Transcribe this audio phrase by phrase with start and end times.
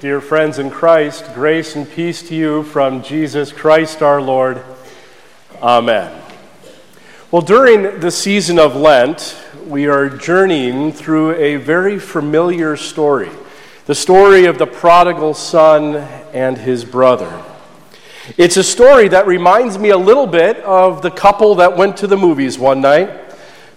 [0.00, 4.62] Dear friends in Christ, grace and peace to you from Jesus Christ our Lord.
[5.60, 6.22] Amen.
[7.32, 13.28] Well, during the season of Lent, we are journeying through a very familiar story
[13.86, 15.96] the story of the prodigal son
[16.32, 17.42] and his brother.
[18.36, 22.06] It's a story that reminds me a little bit of the couple that went to
[22.06, 23.27] the movies one night.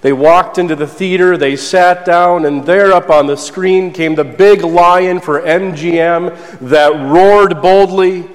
[0.02, 4.15] They walked into the theater, they sat down, and there up on the screen came
[4.15, 8.28] the big lion for MGM that roared boldly,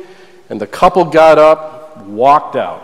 [0.48, 2.82] and the couple got up, walked out.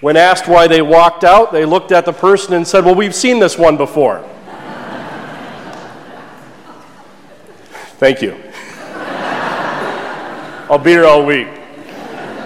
[0.00, 3.14] When asked why they walked out, they looked at the person and said, Well, we've
[3.14, 4.18] seen this one before.
[7.98, 8.32] Thank you.
[10.68, 11.46] I'll be here all week.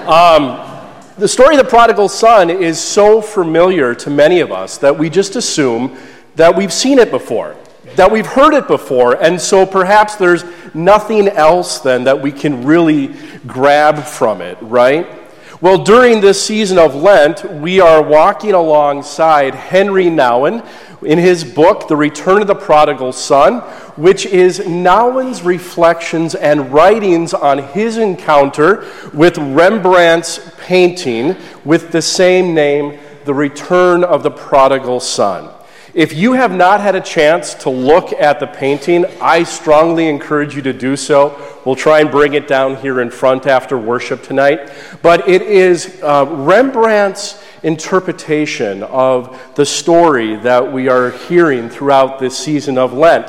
[0.07, 0.68] Um,
[1.19, 5.11] the story of the prodigal son is so familiar to many of us that we
[5.11, 5.99] just assume
[6.37, 7.57] that we've seen it before,
[7.97, 12.65] that we've heard it before, and so perhaps there's nothing else then that we can
[12.65, 13.17] really
[13.49, 15.09] grab from it, right?
[15.61, 20.65] Well, during this season of Lent, we are walking alongside Henry Nouwen
[21.03, 23.61] in his book, The Return of the Prodigal Son,
[23.97, 32.55] which is Nouwen's reflections and writings on his encounter with Rembrandt's painting with the same
[32.55, 35.55] name, The Return of the Prodigal Son.
[35.95, 40.55] If you have not had a chance to look at the painting, I strongly encourage
[40.55, 41.61] you to do so.
[41.65, 44.71] We'll try and bring it down here in front after worship tonight.
[45.03, 52.37] But it is uh, Rembrandt's interpretation of the story that we are hearing throughout this
[52.39, 53.27] season of Lent.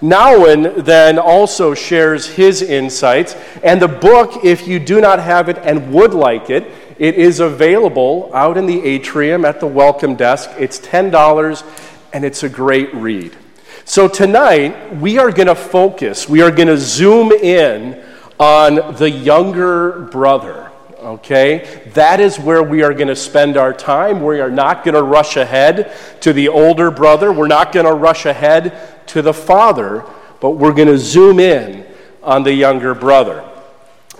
[0.00, 5.58] Nouwen then also shares his insights, and the book, if you do not have it
[5.58, 10.50] and would like it, it is available out in the atrium at the welcome desk.
[10.58, 11.64] It's $10
[12.12, 13.36] and it's a great read.
[13.84, 18.04] So tonight, we are going to focus, we are going to zoom in
[18.38, 20.69] on the younger brother
[21.00, 21.82] okay?
[21.94, 24.22] That is where we are going to spend our time.
[24.22, 27.32] We are not going to rush ahead to the older brother.
[27.32, 30.04] We're not going to rush ahead to the father,
[30.40, 31.86] but we're going to zoom in
[32.22, 33.44] on the younger brother.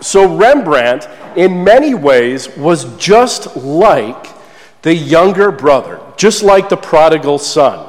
[0.01, 4.27] So, Rembrandt, in many ways, was just like
[4.81, 7.87] the younger brother, just like the prodigal son.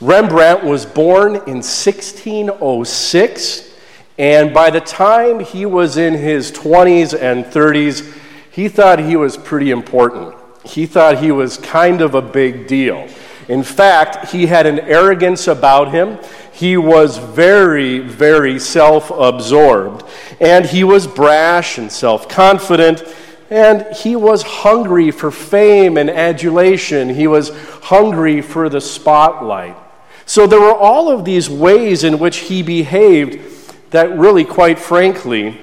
[0.00, 3.71] Rembrandt was born in 1606
[4.18, 8.18] and by the time he was in his 20s and 30s,
[8.50, 10.34] he thought he was pretty important.
[10.64, 13.08] He thought he was kind of a big deal.
[13.48, 16.18] In fact, he had an arrogance about him.
[16.52, 20.04] He was very, very self absorbed.
[20.40, 23.02] And he was brash and self confident.
[23.50, 27.08] And he was hungry for fame and adulation.
[27.08, 27.50] He was
[27.82, 29.76] hungry for the spotlight.
[30.24, 33.51] So there were all of these ways in which he behaved
[33.92, 35.58] that really, quite frankly,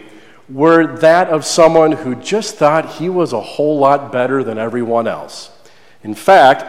[0.47, 5.07] were that of someone who just thought he was a whole lot better than everyone
[5.07, 5.51] else.
[6.03, 6.65] In fact,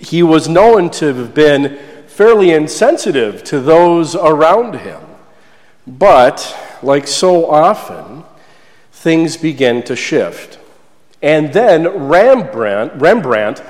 [0.00, 5.00] he was known to have been fairly insensitive to those around him.
[5.86, 8.24] But, like so often,
[8.92, 10.58] things began to shift.
[11.22, 13.62] And then Rembrandt, Rembrandt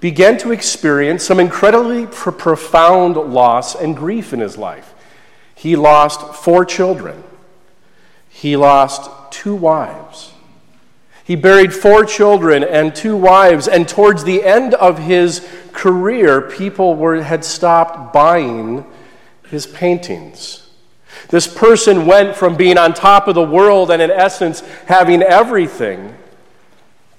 [0.00, 4.91] began to experience some incredibly profound loss and grief in his life.
[5.62, 7.22] He lost four children.
[8.28, 10.32] He lost two wives.
[11.22, 16.96] He buried four children and two wives, and towards the end of his career, people
[16.96, 18.84] were, had stopped buying
[19.50, 20.68] his paintings.
[21.28, 26.12] This person went from being on top of the world and, in essence, having everything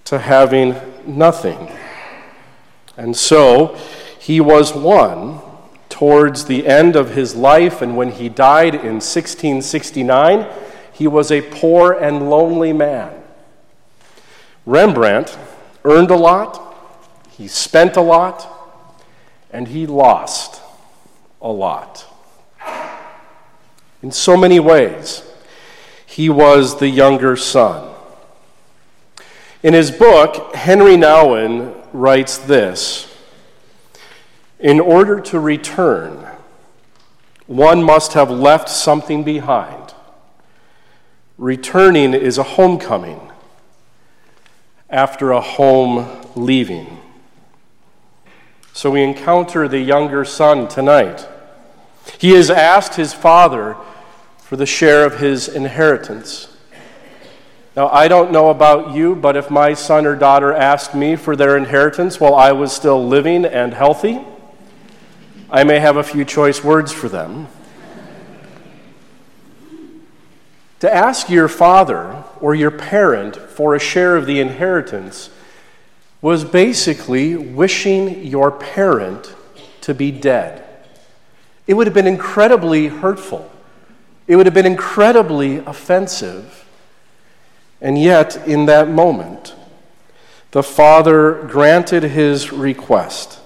[0.04, 0.76] to having
[1.08, 1.72] nothing.
[2.98, 3.78] And so
[4.20, 5.40] he was one
[5.94, 10.48] towards the end of his life, and when he died in 1669,
[10.92, 13.14] he was a poor and lonely man.
[14.66, 15.38] Rembrandt
[15.86, 16.76] earned a lot,
[17.30, 18.48] he spent a lot,
[19.52, 20.64] and he lost
[21.40, 22.08] a lot.
[24.02, 25.22] In so many ways,
[26.08, 27.94] he was the younger son.
[29.62, 33.13] In his book, Henry Nouwen writes this
[34.64, 36.26] in order to return,
[37.48, 39.94] one must have left something behind.
[41.38, 43.30] Returning is a homecoming
[44.90, 46.98] after a home leaving.
[48.72, 51.28] So we encounter the younger son tonight.
[52.18, 53.76] He has asked his father
[54.38, 56.56] for the share of his inheritance.
[57.76, 61.36] Now, I don't know about you, but if my son or daughter asked me for
[61.36, 64.22] their inheritance while I was still living and healthy,
[65.54, 67.48] I may have a few choice words for them.
[70.80, 75.30] To ask your father or your parent for a share of the inheritance
[76.24, 79.36] was basically wishing your parent
[79.82, 80.66] to be dead.
[81.68, 83.52] It would have been incredibly hurtful.
[84.26, 86.68] It would have been incredibly offensive.
[87.80, 89.54] And yet, in that moment,
[90.50, 93.40] the father granted his request.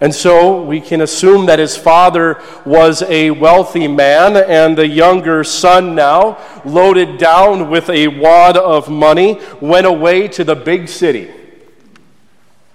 [0.00, 5.44] And so we can assume that his father was a wealthy man, and the younger
[5.44, 11.30] son, now loaded down with a wad of money, went away to the big city.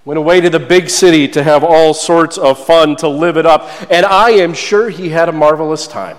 [0.06, 3.46] Went away to the big city to have all sorts of fun, to live it
[3.46, 3.70] up.
[3.92, 6.18] And I am sure he had a marvelous time.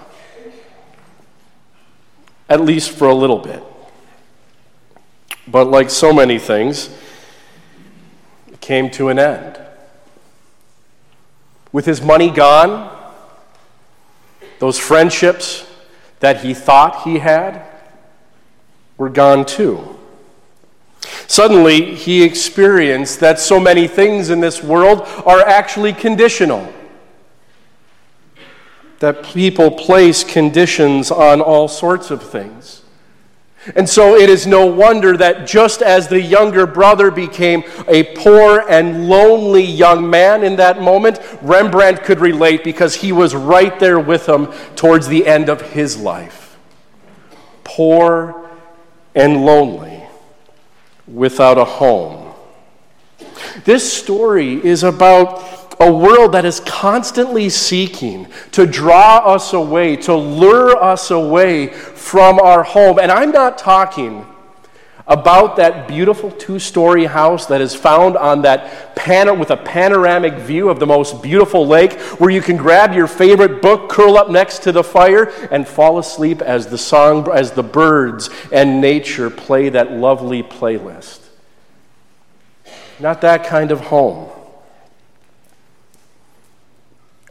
[2.49, 3.63] At least for a little bit.
[5.49, 6.91] But like so many things,
[8.49, 9.60] it came to an end.
[11.73, 12.97] With his money gone,
[14.59, 15.67] those friendships
[16.21, 17.65] that he thought he had
[18.97, 19.97] were gone too.
[21.27, 26.73] Suddenly, he experienced that so many things in this world are actually conditional.
[28.99, 32.80] That people place conditions on all sorts of things.
[33.77, 38.65] And so it is no wonder that just as the younger brother became a poor
[38.69, 44.01] and lonely young man in that moment, Rembrandt could relate because he was right there
[44.01, 44.47] with him
[44.77, 46.59] towards the end of his life.
[47.63, 48.51] Poor
[49.15, 50.05] and lonely,
[51.07, 52.33] without a home.
[53.65, 60.15] This story is about a world that is constantly seeking to draw us away, to
[60.15, 62.99] lure us away from our home.
[62.99, 64.27] And I'm not talking
[65.07, 70.69] about that beautiful two-story house that is found on that pan- with a panoramic view
[70.69, 74.61] of the most beautiful lake where you can grab your favorite book curl up next
[74.61, 79.69] to the fire and fall asleep as the song as the birds and nature play
[79.69, 81.21] that lovely playlist
[83.01, 84.31] not that kind of home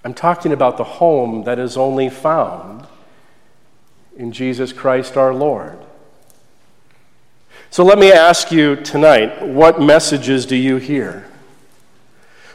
[0.03, 2.87] I'm talking about the home that is only found
[4.15, 5.77] in Jesus Christ our Lord.
[7.69, 11.25] So let me ask you tonight what messages do you hear?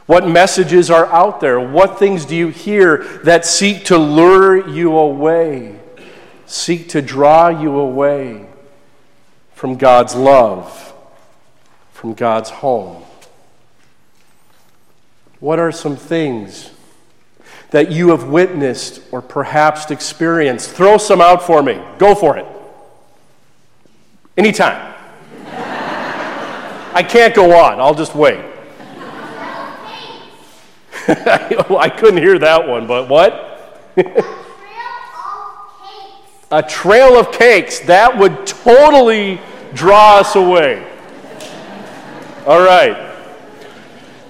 [0.06, 1.58] What messages are out there?
[1.58, 5.78] What things do you hear that seek to lure you away,
[6.46, 8.46] seek to draw you away
[9.54, 10.92] from God's love,
[11.92, 13.02] from God's home?
[15.40, 16.70] What are some things
[17.74, 20.70] that you have witnessed or perhaps experienced.
[20.70, 21.82] Throw some out for me.
[21.98, 22.46] Go for it.
[24.36, 24.94] Anytime.
[26.94, 27.80] I can't go on.
[27.80, 28.38] I'll just wait.
[31.08, 33.90] I couldn't hear that one, but what?
[36.52, 37.80] A trail of cakes.
[37.80, 39.40] That would totally
[39.72, 40.88] draw us away.
[42.46, 43.13] All right.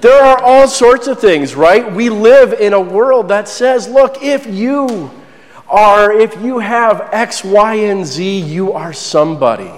[0.05, 1.91] There are all sorts of things, right?
[1.91, 5.11] We live in a world that says, look, if you
[5.67, 9.73] are, if you have X, Y, and Z, you are somebody,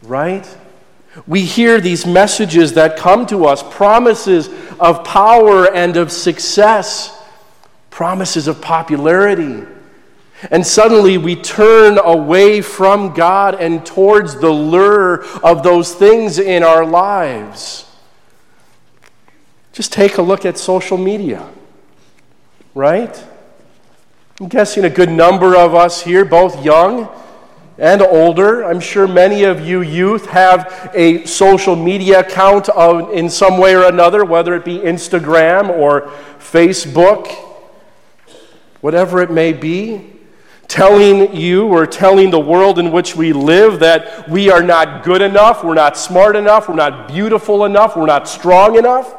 [0.00, 0.48] right?
[1.26, 4.48] We hear these messages that come to us promises
[4.80, 7.22] of power and of success,
[7.90, 9.62] promises of popularity.
[10.50, 16.62] And suddenly we turn away from God and towards the lure of those things in
[16.62, 17.84] our lives.
[19.78, 21.48] Just take a look at social media,
[22.74, 23.24] right?
[24.40, 27.08] I'm guessing a good number of us here, both young
[27.78, 28.64] and older.
[28.64, 33.76] I'm sure many of you youth have a social media account of, in some way
[33.76, 37.28] or another, whether it be Instagram or Facebook,
[38.80, 40.10] whatever it may be,
[40.66, 45.22] telling you or telling the world in which we live that we are not good
[45.22, 49.14] enough, we're not smart enough, we're not beautiful enough, we're not strong enough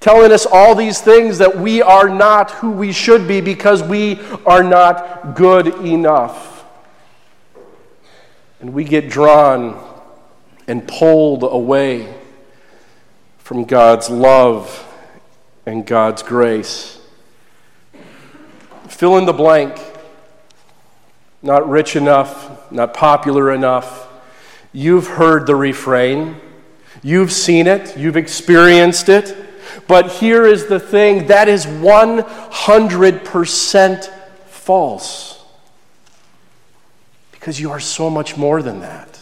[0.00, 4.18] telling us all these things that we are not who we should be because we
[4.46, 6.64] are not good enough.
[8.60, 9.78] And we get drawn
[10.66, 12.14] and pulled away
[13.38, 14.86] from God's love
[15.66, 16.98] and God's grace.
[18.88, 19.78] Fill in the blank.
[21.42, 24.08] Not rich enough, not popular enough.
[24.72, 26.36] You've heard the refrain.
[27.02, 27.96] You've seen it.
[27.96, 29.49] You've experienced it.
[29.86, 34.10] But here is the thing that is 100%
[34.46, 35.44] false.
[37.32, 39.18] Because you are so much more than that.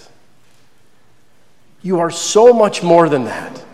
[1.83, 3.64] You are so much more than that.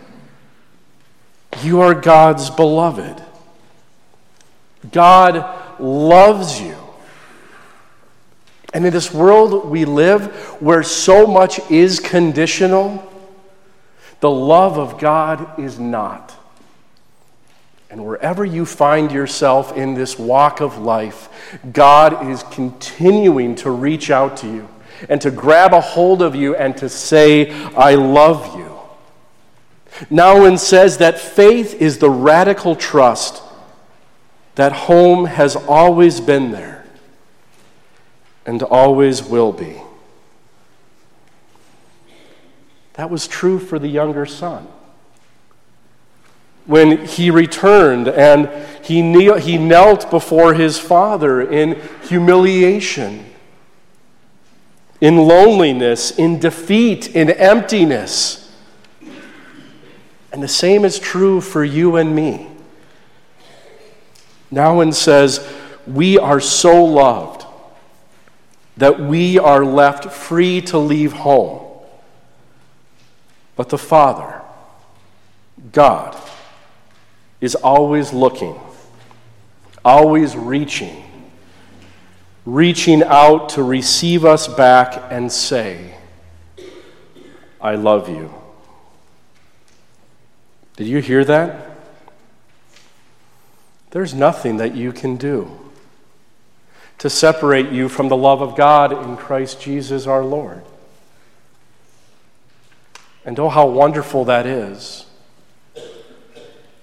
[1.63, 3.21] You are God's beloved.
[4.91, 6.75] God loves you.
[8.73, 10.27] And in this world we live,
[10.61, 13.11] where so much is conditional,
[14.19, 16.35] the love of God is not.
[17.89, 21.29] And wherever you find yourself in this walk of life,
[21.71, 24.69] God is continuing to reach out to you
[25.09, 28.71] and to grab a hold of you and to say, I love you.
[30.09, 33.43] Nouwen says that faith is the radical trust
[34.55, 36.85] that home has always been there
[38.45, 39.81] and always will be.
[42.93, 44.67] That was true for the younger son.
[46.65, 48.49] When he returned and
[48.83, 53.25] he, kneel, he knelt before his father in humiliation,
[54.99, 58.51] in loneliness, in defeat, in emptiness.
[60.31, 62.47] And the same is true for you and me.
[64.51, 65.47] Nouwen says,
[65.85, 67.45] We are so loved
[68.77, 71.61] that we are left free to leave home.
[73.55, 74.41] But the Father,
[75.71, 76.19] God,
[77.45, 78.59] is always looking,
[79.85, 81.03] always reaching,
[82.43, 85.95] reaching out to receive us back and say,
[87.61, 88.33] I love you.
[90.75, 91.77] Did you hear that?
[93.91, 95.51] There's nothing that you can do
[96.97, 100.63] to separate you from the love of God in Christ Jesus our Lord.
[103.23, 105.04] And oh, how wonderful that is.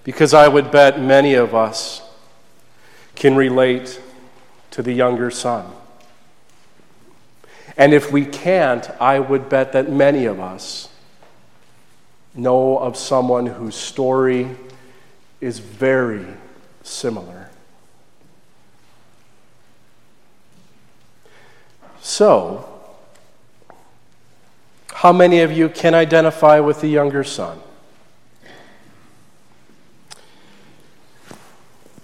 [0.03, 2.01] Because I would bet many of us
[3.15, 4.01] can relate
[4.71, 5.71] to the younger son.
[7.77, 10.89] And if we can't, I would bet that many of us
[12.35, 14.49] know of someone whose story
[15.41, 16.25] is very
[16.83, 17.49] similar.
[22.01, 22.69] So,
[24.93, 27.59] how many of you can identify with the younger son?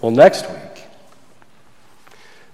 [0.02, 0.84] Well, next week,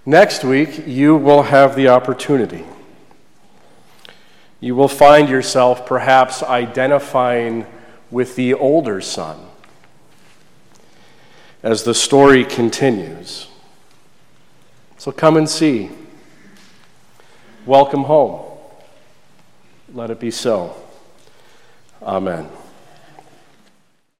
[0.06, 2.66] next week, you will have the opportunity.
[4.60, 7.68] You will find yourself perhaps identifying
[8.10, 9.38] with the older son
[11.62, 13.48] as the story continues.
[14.98, 15.92] So come and see.
[17.68, 18.42] Welcome home.
[19.94, 20.76] Let it be so.
[22.02, 22.50] Amen.